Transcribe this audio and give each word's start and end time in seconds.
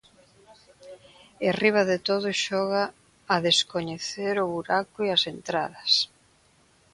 E 1.47 1.49
riba 1.61 1.83
de 1.91 1.97
todo 2.07 2.29
xoga 2.43 2.83
a 3.33 3.35
descoñecer 3.47 4.35
o 4.45 4.51
buraco 4.55 4.97
e 5.07 5.09
as 5.17 5.23
entradas. 5.35 5.91